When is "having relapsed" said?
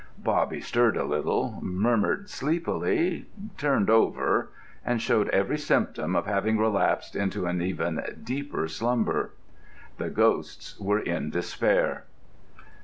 6.25-7.15